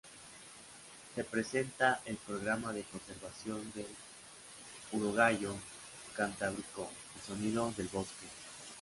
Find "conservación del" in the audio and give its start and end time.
2.85-3.85